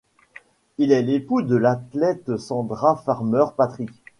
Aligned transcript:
Il 0.79 0.91
est 0.93 1.03
l'époux 1.03 1.43
de 1.43 1.55
l'athlète 1.55 2.35
Sandra 2.35 2.95
Farmer-Patrick. 2.95 3.91